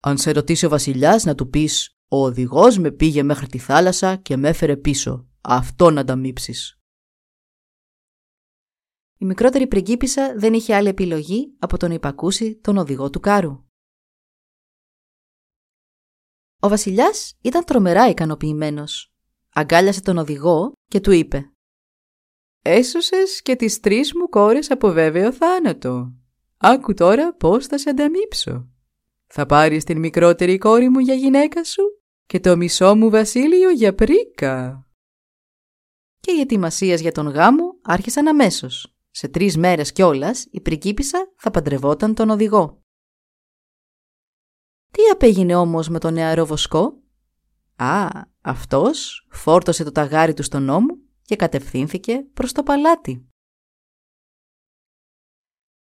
Αν 0.00 0.18
σε 0.18 0.30
ρωτήσει 0.30 0.66
ο 0.66 0.68
βασιλιάς 0.68 1.24
να 1.24 1.34
του 1.34 1.50
πεις 1.50 1.94
«Ο 2.08 2.24
οδηγός 2.24 2.78
με 2.78 2.90
πήγε 2.90 3.22
μέχρι 3.22 3.46
τη 3.46 3.58
θάλασσα 3.58 4.16
και 4.16 4.36
με 4.36 4.48
έφερε 4.48 4.76
πίσω. 4.76 5.28
Αυτό 5.40 5.90
να 5.90 6.00
ανταμείψεις». 6.00 6.78
Η 9.16 9.24
μικρότερη 9.24 9.66
πριγκίπισσα 9.66 10.34
δεν 10.36 10.54
είχε 10.54 10.74
άλλη 10.74 10.88
επιλογή 10.88 11.56
από 11.58 11.76
τον 11.76 11.90
υπακούσει 11.90 12.56
τον 12.56 12.76
οδηγό 12.76 13.10
του 13.10 13.20
κάρου. 13.20 13.64
Ο 16.60 16.68
βασιλιάς 16.68 17.36
ήταν 17.40 17.64
τρομερά 17.64 18.08
ικανοποιημένος. 18.08 19.12
Αγκάλιασε 19.52 20.00
τον 20.00 20.18
οδηγό 20.18 20.72
και 20.86 21.00
του 21.00 21.10
είπε 21.10 21.52
«Έσωσες 22.62 23.42
και 23.42 23.56
τις 23.56 23.80
τρεις 23.80 24.14
μου 24.14 24.28
κόρες 24.28 24.70
από 24.70 24.92
βέβαιο 24.92 25.32
θάνατο. 25.32 26.12
Άκου 26.56 26.94
τώρα 26.94 27.34
πώς 27.34 27.66
θα 27.66 27.78
σε 27.78 27.90
ανταμείψω. 27.90 28.68
Θα 29.26 29.46
πάρεις 29.46 29.84
την 29.84 29.98
μικρότερη 29.98 30.58
κόρη 30.58 30.88
μου 30.88 30.98
για 30.98 31.14
γυναίκα 31.14 31.64
σου 31.64 31.82
και 32.26 32.40
το 32.40 32.56
μισό 32.56 32.94
μου 32.94 33.10
βασίλειο 33.10 33.70
για 33.70 33.94
πρίκα». 33.94 34.86
Και 36.20 36.32
οι 36.32 36.40
ετοιμασίε 36.40 36.94
για 36.94 37.12
τον 37.12 37.28
γάμο 37.28 37.78
άρχισαν 37.82 38.28
αμέσως. 38.28 38.94
Σε 39.10 39.28
τρεις 39.28 39.56
μέρες 39.56 39.92
κιόλας 39.92 40.46
η 40.50 40.60
πριγκίπισσα 40.60 41.32
θα 41.36 41.50
παντρευόταν 41.50 42.14
τον 42.14 42.30
οδηγό. 42.30 42.82
Τι 44.90 45.02
απέγινε 45.12 45.54
όμως 45.54 45.88
με 45.88 45.98
τον 45.98 46.12
νεαρό 46.12 46.46
βοσκό; 46.46 47.02
Α, 47.76 48.08
αυτός 48.40 49.26
φόρτωσε 49.30 49.84
το 49.84 49.92
ταγάρι 49.92 50.34
του 50.34 50.42
στον 50.42 50.62
νόμο 50.62 50.98
και 51.30 51.36
κατευθύνθηκε 51.36 52.22
προς 52.34 52.52
το 52.52 52.62
παλάτι. 52.62 53.28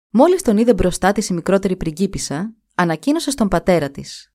Μόλις 0.09 0.41
τον 0.41 0.57
είδε 0.57 0.73
μπροστά 0.73 1.11
της 1.11 1.29
η 1.29 1.33
μικρότερη 1.33 1.75
πριγκίπισσα, 1.77 2.55
ανακοίνωσε 2.75 3.31
στον 3.31 3.47
πατέρα 3.47 3.91
της. 3.91 4.33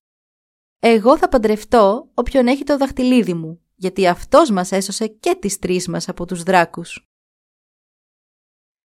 «Εγώ 0.79 1.17
θα 1.17 1.29
παντρευτώ 1.29 2.11
όποιον 2.13 2.47
έχει 2.47 2.63
το 2.63 2.77
δαχτυλίδι 2.77 3.33
μου, 3.33 3.61
γιατί 3.75 4.07
αυτός 4.07 4.49
μας 4.49 4.71
έσωσε 4.71 5.07
και 5.07 5.35
τις 5.35 5.59
τρεις 5.59 5.87
μας 5.87 6.09
από 6.09 6.25
τους 6.25 6.43
δράκους». 6.43 7.09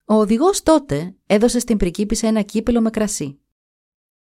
Ο 0.05 0.13
οδηγός 0.13 0.63
τότε 0.63 1.15
έδωσε 1.25 1.59
στην 1.59 1.77
πριγκίπισσα 1.77 2.27
ένα 2.27 2.41
κύπελο 2.41 2.81
με 2.81 2.89
κρασί. 2.89 3.39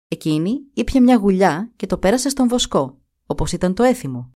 Εκείνη 0.07 0.67
ήπια 0.73 1.01
μια 1.01 1.15
γουλιά 1.15 1.73
και 1.75 1.85
το 1.85 1.97
πέρασε 1.97 2.29
στον 2.29 2.47
βοσκό, 2.47 3.01
όπως 3.25 3.51
ήταν 3.51 3.73
το 3.73 3.83
έθιμο. 3.83 4.32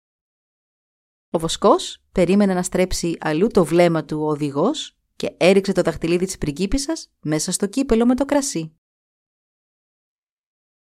Ο 1.36 1.40
βοσκός 1.40 2.04
περίμενε 2.12 2.54
να 2.54 2.64
στρέψει 2.64 3.18
αλλού 3.20 3.48
το 3.48 3.66
βλέμμα 3.66 4.06
του 4.06 4.20
ο 4.22 4.28
οδηγός 4.28 4.98
και 5.16 5.36
έριξε 5.38 5.72
το 5.72 5.82
δαχτυλίδι 5.82 6.26
της 6.26 6.38
πριγκίπισσας 6.38 7.12
μέσα 7.22 7.52
στο 7.52 7.68
κύπελο 7.68 8.06
με 8.06 8.16
το 8.16 8.26
κρασί. 8.26 8.76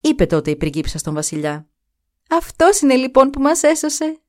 Είπε 0.00 0.26
τότε 0.26 0.50
η 0.50 0.56
πριγκίπισσα 0.56 0.98
στον 0.98 1.14
βασιλιά 1.14 1.68
«Αυτός 2.30 2.80
είναι 2.80 2.96
λοιπόν 2.96 3.30
που 3.30 3.40
μας 3.40 3.62
έσωσε». 3.62 4.20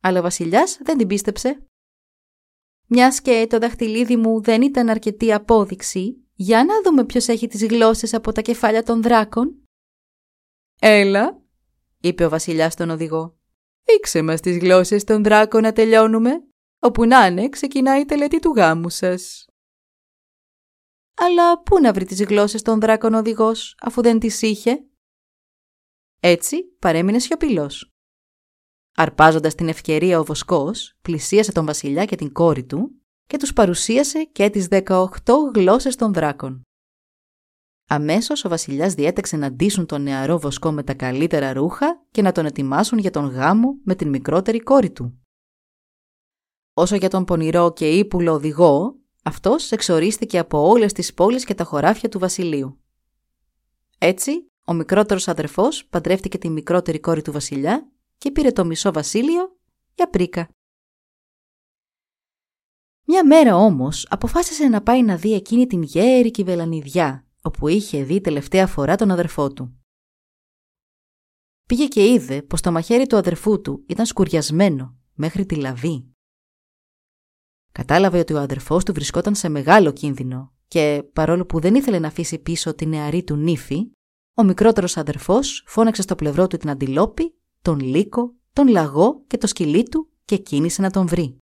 Αλλά 0.00 0.18
ο 0.18 0.22
βασιλιάς 0.22 0.78
δεν 0.82 0.98
την 0.98 1.06
πίστεψε. 1.06 1.66
Μιας 2.86 3.20
και 3.20 3.46
το 3.50 3.58
δαχτυλίδι 3.58 4.16
μου 4.16 4.42
δεν 4.42 4.62
ήταν 4.62 4.88
αρκετή 4.88 5.32
απόδειξη, 5.32 6.26
για 6.34 6.64
να 6.64 6.82
δούμε 6.82 7.04
ποιος 7.04 7.28
έχει 7.28 7.46
τις 7.46 7.66
γλώσσες 7.66 8.14
από 8.14 8.32
τα 8.32 8.40
κεφάλια 8.40 8.82
των 8.82 9.02
δράκων. 9.02 9.68
«Έλα», 10.80 11.42
είπε 12.00 12.24
ο 12.24 12.28
βασιλιάς 12.28 12.72
στον 12.72 12.90
οδηγό. 12.90 13.36
«Δείξε 13.92 14.22
μας 14.22 14.40
τις 14.40 14.58
γλώσσες 14.58 15.04
των 15.04 15.22
δράκων 15.22 15.62
να 15.62 15.72
τελειώνουμε. 15.72 16.30
Όπου 16.78 17.04
να 17.04 17.26
είναι, 17.26 17.48
ξεκινάει 17.48 18.00
η 18.00 18.04
τελετή 18.04 18.38
του 18.38 18.52
γάμου 18.56 18.88
σας». 18.88 19.46
«Αλλά 21.14 21.62
πού 21.62 21.80
να 21.80 21.92
βρει 21.92 22.04
τις 22.04 22.24
γλώσσες 22.24 22.62
των 22.62 22.80
δράκων 22.80 23.14
οδηγός, 23.14 23.76
αφού 23.80 24.02
δεν 24.02 24.18
τις 24.18 24.42
είχε» 24.42 24.86
Έτσι 26.20 26.64
παρέμεινε 26.78 27.18
σιωπηλός. 27.18 27.90
Αρπάζοντας 28.96 29.54
την 29.54 29.68
ευκαιρία 29.68 30.18
ο 30.18 30.24
Βοσκός, 30.24 30.94
πλησίασε 31.02 31.52
τον 31.52 31.66
βασιλιά 31.66 32.04
και 32.04 32.16
την 32.16 32.32
κόρη 32.32 32.64
του 32.64 33.02
και 33.26 33.36
τους 33.36 33.52
παρουσίασε 33.52 34.24
και 34.24 34.50
τις 34.50 34.66
18 34.70 35.50
γλώσσες 35.54 35.96
των 35.96 36.12
δράκων. 36.12 36.62
Αμέσως 37.94 38.44
ο 38.44 38.48
βασιλιάς 38.48 38.94
διέταξε 38.94 39.36
να 39.36 39.52
ντύσουν 39.52 39.86
τον 39.86 40.02
νεαρό 40.02 40.38
Βοσκό 40.38 40.72
με 40.72 40.82
τα 40.82 40.94
καλύτερα 40.94 41.52
ρούχα 41.52 42.06
και 42.10 42.22
να 42.22 42.32
τον 42.32 42.46
ετοιμάσουν 42.46 42.98
για 42.98 43.10
τον 43.10 43.26
γάμο 43.26 43.74
με 43.84 43.94
την 43.94 44.08
μικρότερη 44.08 44.60
κόρη 44.60 44.90
του. 44.90 45.22
Όσο 46.74 46.96
για 46.96 47.08
τον 47.08 47.24
πονηρό 47.24 47.72
και 47.72 47.88
ύπουλο 47.88 48.32
οδηγό, 48.32 49.00
αυτός 49.22 49.70
εξορίστηκε 49.70 50.38
από 50.38 50.68
όλες 50.68 50.92
τις 50.92 51.14
πόλεις 51.14 51.44
και 51.44 51.54
τα 51.54 51.64
χωράφια 51.64 52.08
του 52.08 52.18
βασιλείου. 52.18 52.80
Έτσι, 53.98 54.50
ο 54.64 54.72
μικρότερος 54.72 55.28
αδερφός 55.28 55.86
παντρεύτηκε 55.86 56.38
τη 56.38 56.48
μικρότερη 56.50 57.00
κόρη 57.00 57.22
του 57.22 57.32
βασιλιά 57.32 57.92
και 58.18 58.30
πήρε 58.30 58.52
το 58.52 58.64
μισό 58.64 58.92
βασίλειο 58.92 59.58
για 59.94 60.10
πρίκα. 60.10 60.48
Μια 63.04 63.26
μέρα 63.26 63.56
όμως 63.56 64.06
αποφάσισε 64.10 64.68
να 64.68 64.82
πάει 64.82 65.02
να 65.02 65.16
δει 65.16 65.34
εκείνη 65.34 65.66
την 65.66 65.82
γέρη 65.82 66.30
κυβελανιδιά, 66.30 67.26
όπου 67.42 67.68
είχε 67.68 68.04
δει 68.04 68.20
τελευταία 68.20 68.66
φορά 68.66 68.96
τον 68.96 69.10
αδερφό 69.10 69.52
του. 69.52 69.76
Πήγε 71.68 71.86
και 71.86 72.06
είδε 72.12 72.42
πως 72.42 72.60
το 72.60 72.72
μαχαίρι 72.72 73.06
του 73.06 73.16
αδερφού 73.16 73.60
του 73.60 73.84
ήταν 73.86 74.06
σκουριασμένο 74.06 74.96
μέχρι 75.14 75.46
τη 75.46 75.54
λαβή. 75.54 76.06
Κατάλαβε 77.72 78.18
ότι 78.18 78.32
ο 78.32 78.38
αδερφός 78.38 78.84
του 78.84 78.92
βρισκόταν 78.92 79.34
σε 79.34 79.48
μεγάλο 79.48 79.92
κίνδυνο 79.92 80.52
και 80.68 81.02
παρόλο 81.12 81.46
που 81.46 81.60
δεν 81.60 81.74
ήθελε 81.74 81.98
να 81.98 82.08
αφήσει 82.08 82.38
πίσω 82.38 82.74
τη 82.74 82.86
νεαρή 82.86 83.24
του 83.24 83.36
νύφη, 83.36 83.90
ο 84.34 84.42
μικρότερος 84.42 84.96
αδερφός 84.96 85.64
φώναξε 85.66 86.02
στο 86.02 86.14
πλευρό 86.14 86.46
του 86.46 86.56
την 86.56 86.70
αντιλόπη, 86.70 87.34
τον 87.62 87.80
λύκο, 87.80 88.34
τον 88.52 88.68
λαγό 88.68 89.24
και 89.26 89.38
το 89.38 89.46
σκυλί 89.46 89.82
του 89.82 90.12
και 90.24 90.36
κίνησε 90.36 90.82
να 90.82 90.90
τον 90.90 91.06
βρει. 91.06 91.38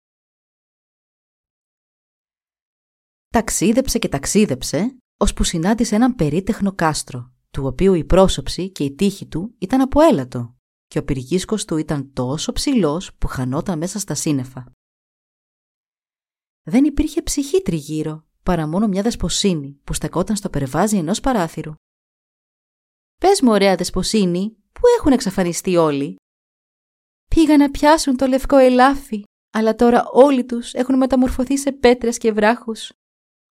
Ταξίδεψε 3.28 3.99
και 3.99 4.09
ταξίδεψε, 4.09 4.99
ώσπου 5.23 5.45
συνάντησε 5.45 5.95
έναν 5.95 6.15
περίτεχνο 6.15 6.73
κάστρο, 6.73 7.33
του 7.50 7.67
οποίου 7.67 7.95
η 7.95 8.05
πρόσωψη 8.05 8.71
και 8.71 8.85
η 8.85 8.95
τύχη 8.95 9.27
του 9.27 9.55
ήταν 9.59 9.81
από 9.81 10.00
έλατο 10.00 10.57
και 10.87 10.99
ο 10.99 11.05
πυργίσκος 11.05 11.65
του 11.65 11.77
ήταν 11.77 12.12
τόσο 12.12 12.53
ψηλός 12.53 13.15
που 13.15 13.27
χανόταν 13.27 13.79
μέσα 13.79 13.99
στα 13.99 14.15
σύννεφα. 14.15 14.73
Δεν 16.62 16.85
υπήρχε 16.85 17.23
ψυχή 17.23 17.62
τριγύρω, 17.62 18.25
παρά 18.43 18.67
μόνο 18.67 18.87
μια 18.89 19.03
δεσποσίνη 19.03 19.81
που 19.85 19.93
στεκόταν 19.93 20.37
στο 20.37 20.50
περβάζι 20.50 20.97
ενός 20.97 21.21
παράθυρου. 21.21 21.75
«Πες 23.21 23.41
μου 23.41 23.50
ωραία 23.50 23.77
δεσποσίνη, 23.77 24.57
πού 24.73 24.81
έχουν 24.99 25.12
εξαφανιστεί 25.12 25.77
όλοι» 25.77 26.17
Πήγα 27.35 27.57
να 27.57 27.71
πιάσουν 27.71 28.17
το 28.17 28.27
λευκό 28.27 28.57
ελάφι, 28.57 29.23
αλλά 29.50 29.75
τώρα 29.75 30.05
όλοι 30.12 30.45
τους 30.45 30.73
έχουν 30.73 30.97
μεταμορφωθεί 30.97 31.59
σε 31.59 31.73
πέτρες 31.73 32.19
και 32.19 32.33
βράχους 32.33 32.93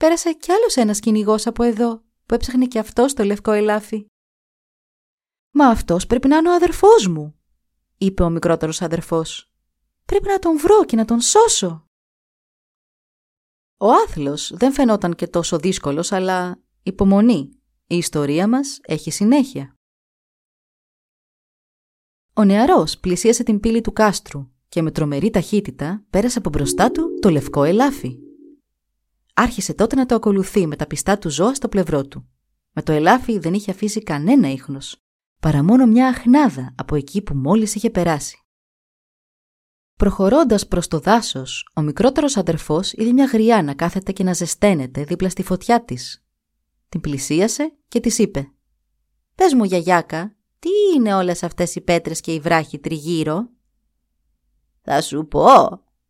πέρασε 0.04 0.34
κι 0.34 0.52
άλλος 0.52 0.76
ένας 0.76 1.00
κυνηγός 1.00 1.48
από 1.48 1.64
εδώ, 1.64 2.04
που 2.26 2.34
έψαχνε 2.34 2.66
κι 2.66 2.80
αυτός 2.80 3.14
το 3.14 3.24
λευκό 3.24 3.52
ελάφι. 3.52 4.06
«Μα 5.52 5.68
αυτός 5.68 6.08
πρέπει 6.08 6.28
να 6.28 6.38
είναι 6.38 6.50
ο 6.50 6.54
αδερφός 6.54 7.08
μου», 7.08 7.40
είπε 7.98 8.24
ο 8.24 8.30
μικρότερος 8.30 8.82
αδερφός. 8.82 9.52
«Πρέπει 10.06 10.28
να 10.28 10.40
τον 10.40 10.58
βρω 10.58 10.86
και 10.86 10.96
να 10.96 11.06
τον 11.06 11.20
σώσω». 11.22 11.88
Ο 13.78 13.92
άθλος 13.92 14.52
δεν 14.56 14.74
φαινόταν 14.74 15.16
και 15.16 15.28
τόσο 15.28 15.58
δύσκολος, 15.58 16.12
αλλά 16.12 16.62
υπομονή. 16.84 17.50
Η 17.88 17.98
ιστορία 17.98 18.48
μας 18.48 18.80
έχει 18.82 19.12
συνέχεια. 19.12 19.76
Ο 22.34 22.44
νεαρός 22.44 23.00
πλησίασε 23.00 23.44
την 23.44 23.60
πύλη 23.60 23.82
του 23.82 23.94
κάστρου 23.94 24.52
και 24.70 24.82
με 24.82 24.92
τρομερή 24.92 25.30
ταχύτητα 25.30 26.06
πέρασε 26.10 26.38
από 26.38 26.50
μπροστά 26.50 26.92
του 26.92 27.20
το 27.20 27.30
λευκό 27.30 27.64
ελάφι. 27.64 28.18
Άρχισε 29.34 29.74
τότε 29.74 29.96
να 29.96 30.06
το 30.06 30.16
ακολουθεί 30.16 30.68
με 30.68 30.76
τα 30.76 30.88
πιστά 30.88 31.18
του 31.18 31.30
ζώα 31.30 31.56
στο 31.56 31.70
πλευρό 31.70 32.08
του. 32.08 32.28
Με 32.72 32.82
το 32.82 32.92
ελάφι 32.92 33.38
δεν 33.38 33.54
είχε 33.54 33.72
αφήσει 33.72 34.04
κανένα 34.04 34.48
ίχνος, 34.48 35.04
παρά 35.40 35.64
μόνο 35.64 35.86
μια 35.86 36.08
αχνάδα 36.08 36.74
από 36.78 36.96
εκεί 36.96 37.22
που 37.22 37.36
μόλις 37.36 37.76
είχε 37.76 37.90
περάσει. 37.90 38.38
Προχωρώντας 39.96 40.68
προς 40.68 40.88
το 40.88 41.00
δάσος, 41.00 41.70
ο 41.74 41.82
μικρότερος 41.82 42.38
αδερφός 42.38 42.94
είδε 42.94 43.12
μια 43.12 43.26
γριά 43.26 43.64
να 43.64 43.74
κάθεται 43.74 44.12
και 44.12 44.24
να 44.24 44.34
ζεσταίνεται 44.34 45.04
δίπλα 45.04 45.30
στη 45.30 45.44
φωτιά 45.44 45.84
της. 45.86 46.26
Την 46.90 47.02
πλησίασε 47.02 47.78
και 47.88 48.00
της 48.00 48.18
είπε 48.18 48.52
«Πες 49.36 49.54
μου 49.54 49.64
γιαγιάκα, 49.64 50.36
τι 50.60 50.70
είναι 50.96 51.14
όλες 51.14 51.44
αυτές 51.44 51.76
οι 51.76 51.82
πέτρες 51.82 52.22
και 52.22 52.34
οι 52.34 52.40
βράχοι 52.40 52.80
τριγύρω» 52.80 53.50
«Θα 54.82 55.02
σου 55.02 55.28
πω, 55.28 55.46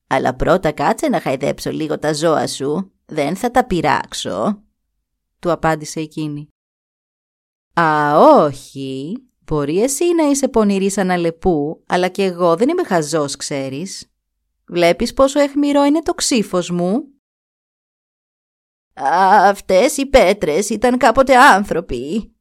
αλλά 0.08 0.36
πρώτα 0.36 0.72
κάτσε 0.72 1.08
να 1.08 1.22
χαϊδέψω 1.22 1.72
λίγο 1.72 2.00
τα 2.00 2.14
ζώα 2.14 2.48
σου, 2.48 2.93
δεν 3.06 3.36
θα 3.36 3.52
τα 3.52 3.66
πειράξω», 3.66 4.64
του 5.40 5.52
απάντησε 5.52 6.00
εκείνη. 6.00 6.48
«Α, 7.74 8.18
όχι, 8.18 9.18
μπορεί 9.40 9.82
εσύ 9.82 10.14
να 10.14 10.24
είσαι 10.24 10.48
πονηρής 10.48 10.94
σαν 10.94 11.12
αλεπού, 11.12 11.84
αλλά 11.88 12.08
και 12.08 12.24
εγώ 12.24 12.56
δεν 12.56 12.70
είμαι 12.70 12.84
χαζός, 12.84 13.36
ξέρεις. 13.36 14.12
Βλέπεις 14.68 15.14
πόσο 15.14 15.40
εχμηρό 15.40 15.84
είναι 15.84 16.02
το 16.02 16.14
ξύφος 16.14 16.70
μου» 16.70 17.08
«Αυτές 18.94 19.98
οι 19.98 20.06
πέτρες 20.06 20.70
ήταν 20.70 20.98
κάποτε 20.98 21.38
άνθρωποι», 21.38 22.34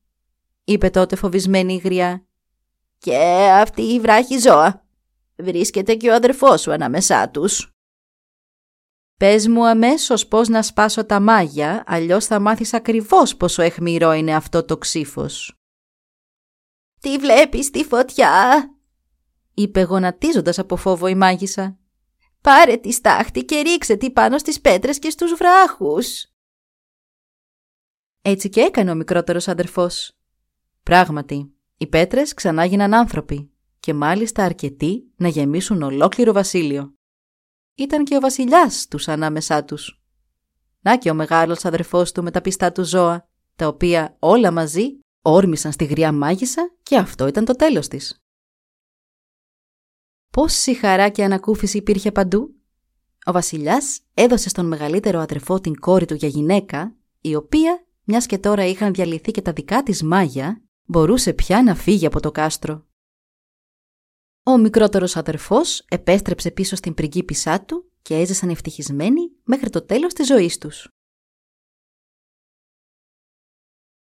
είπε 0.65 0.91
τότε 0.91 1.17
φοβισμένη 1.17 1.75
η 1.75 1.77
γριά. 1.77 2.27
«Και 2.99 3.49
αυτή 3.53 3.83
η 3.83 4.01
βράχη 4.01 4.39
ζώα. 4.39 4.87
Βρίσκεται 5.37 5.95
και 5.95 6.11
ο 6.11 6.15
αδερφός 6.15 6.61
σου 6.61 6.73
ανάμεσά 6.73 7.31
τους». 7.31 7.72
«Πες 9.17 9.49
μου 9.49 9.67
αμέσως 9.67 10.27
πώς 10.27 10.49
να 10.49 10.63
σπάσω 10.63 11.07
τα 11.07 11.21
μάγια, 11.21 11.83
αλλιώς 11.87 12.27
θα 12.27 12.41
μάθεις 12.41 12.75
ακριβώς 12.75 13.37
πόσο 13.37 13.63
αιχμηρό 13.63 14.13
είναι 14.13 14.35
αυτό 14.35 14.65
το 14.65 14.79
ξύφος». 14.79 15.57
«Τι 17.01 17.19
βλέπεις 17.19 17.71
τη 17.71 17.85
φωτιά» 17.85 18.67
είπε 19.55 19.83
γονατίζοντας 19.83 20.59
από 20.59 20.77
φόβο 20.77 21.07
η 21.07 21.15
μάγισσα. 21.15 21.79
«Πάρε 22.41 22.77
τη 22.77 22.93
στάχτη 22.93 23.45
και 23.45 23.61
ρίξε 23.61 23.97
τη 23.97 24.11
πάνω 24.11 24.39
στις 24.39 24.61
πέτρες 24.61 24.99
και 24.99 25.11
στους 25.11 25.33
βράχους». 25.33 26.27
Έτσι 28.23 28.49
και 28.49 28.61
έκανε 28.61 28.91
ο 28.91 28.95
μικρότερος 28.95 29.49
αδερφός. 29.49 30.13
Πράγματι, 30.83 31.53
οι 31.77 31.87
πέτρες 31.87 32.35
ξανά 32.35 32.65
γίναν 32.65 32.95
άνθρωποι 32.95 33.53
και 33.81 33.95
μάλιστα 33.95 34.45
αρκετοί 34.45 35.13
να 35.17 35.29
γεμίσουν 35.29 35.83
ολόκληρο 35.83 36.33
βασίλειο. 36.33 36.95
Ήταν 37.75 38.05
και 38.05 38.17
ο 38.17 38.21
βασιλιάς 38.21 38.87
τους 38.89 39.09
ανάμεσά 39.09 39.65
τους. 39.65 40.03
Να 40.81 40.99
και 40.99 41.11
ο 41.11 41.15
μεγάλος 41.15 41.65
αδερφός 41.65 42.13
του 42.13 42.23
με 42.23 42.31
τα 42.31 42.41
πιστά 42.41 42.73
του 42.73 42.85
ζώα, 42.85 43.29
τα 43.57 43.67
οποία 43.67 44.17
όλα 44.19 44.51
μαζί 44.51 44.99
όρμησαν 45.23 45.73
στη 45.73 45.85
γριά 45.85 46.13
μάγισσα 46.13 46.75
και 46.83 46.97
αυτό 46.97 47.27
ήταν 47.27 47.45
το 47.45 47.57
τέλος 47.57 47.89
της. 47.89 48.23
Πόση 50.31 50.75
χαρά 50.75 51.09
και 51.09 51.25
ανακούφιση 51.25 51.77
υπήρχε 51.77 52.13
παντού. 52.13 52.55
Ο 53.25 53.33
βασιλιάς 53.33 54.01
έδωσε 54.15 54.49
στον 54.49 54.67
μεγαλύτερο 54.67 55.21
αδερφό 55.21 55.61
την 55.61 55.79
κόρη 55.79 56.05
του 56.05 56.15
για 56.15 56.29
γυναίκα, 56.29 56.95
η 57.21 57.35
οποία 57.35 57.87
μιας 58.05 58.27
και 58.27 58.39
τώρα 58.39 58.65
είχαν 58.65 58.93
διαλυθεί 58.93 59.31
και 59.31 59.43
τα 59.43 59.53
δικά 59.53 59.83
της 59.83 60.03
μάγια, 60.03 60.63
μπορούσε 60.85 61.33
πια 61.33 61.63
να 61.63 61.75
φύγει 61.75 62.07
από 62.07 62.21
το 62.21 62.31
κάστρο. 62.31 62.87
Ο 64.45 64.59
μικρότερος 64.59 65.17
αδερφός 65.17 65.85
επέστρεψε 65.89 66.51
πίσω 66.51 66.77
στην 66.77 66.95
πριγκίπισσά 66.95 67.65
του 67.65 67.93
και 68.03 68.15
έζησαν 68.15 68.49
ευτυχισμένοι 68.49 69.21
μέχρι 69.45 69.71
το 69.71 69.85
τέλος 69.85 70.13
της 70.13 70.27
ζωής 70.27 70.59
τους. 70.59 70.89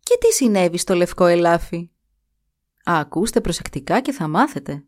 Και 0.01 0.17
τι 0.21 0.33
συνέβη 0.33 0.79
στο 0.79 0.95
λευκό 0.95 1.25
ελάφι; 1.25 1.91
Α, 2.91 2.99
ακούστε 2.99 3.41
προσεκτικά 3.41 4.01
και 4.01 4.12
θα 4.12 4.29
μάθετε. 4.29 4.87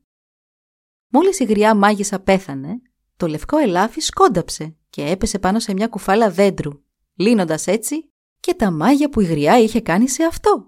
Μόλις 1.08 1.38
η 1.38 1.44
γριά 1.44 1.74
μάγισσα 1.74 2.20
πέθανε, 2.20 2.80
το 3.16 3.26
λευκό 3.26 3.56
ελάφι 3.56 4.00
σκόνταψε 4.00 4.76
και 4.90 5.04
έπεσε 5.04 5.38
πάνω 5.38 5.58
σε 5.58 5.72
μια 5.72 5.88
κουφάλα 5.88 6.30
δέντρου, 6.30 6.82
λύνοντας 7.14 7.66
έτσι 7.66 8.12
και 8.40 8.54
τα 8.54 8.70
μάγια 8.70 9.08
που 9.08 9.20
η 9.20 9.24
γριά 9.24 9.58
είχε 9.58 9.80
κάνει 9.80 10.08
σε 10.08 10.24
αυτό. 10.24 10.66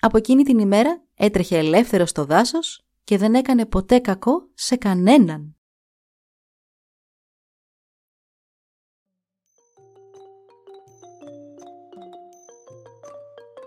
Από 0.00 0.16
εκείνη 0.16 0.42
την 0.42 0.58
ημέρα 0.58 1.04
έτρεχε 1.14 1.58
ελεύθερος 1.58 2.10
στο 2.10 2.24
δάσος 2.24 2.84
και 3.10 3.18
δεν 3.18 3.34
έκανε 3.34 3.66
ποτέ 3.66 3.98
κακό 3.98 4.48
σε 4.54 4.76
κανέναν. 4.76 5.56